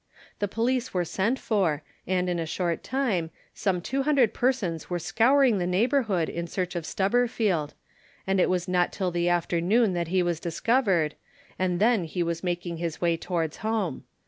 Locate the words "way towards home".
12.99-14.03